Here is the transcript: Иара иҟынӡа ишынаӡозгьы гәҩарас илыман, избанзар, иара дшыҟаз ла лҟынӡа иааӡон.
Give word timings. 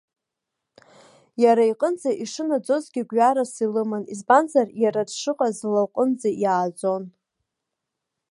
Иара 1.43 1.63
иҟынӡа 1.71 2.11
ишынаӡозгьы 2.23 3.01
гәҩарас 3.09 3.53
илыман, 3.65 4.03
избанзар, 4.13 4.67
иара 4.83 5.01
дшыҟаз 5.09 5.57
ла 5.71 5.81
лҟынӡа 5.85 6.29
иааӡон. 6.43 7.03